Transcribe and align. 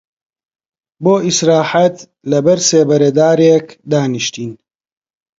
بۆ 1.03 1.13
ئیستراحەت 1.25 1.95
لە 2.29 2.39
بەر 2.45 2.59
سێبەرە 2.69 3.09
دارێک 3.19 3.65
دانیشتین 3.91 4.51